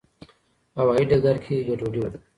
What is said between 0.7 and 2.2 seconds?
هوايي ډګر کې ګډوډي وه.